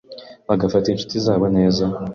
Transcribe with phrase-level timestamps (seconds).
[0.47, 1.85] bagafata inshuti zabo neza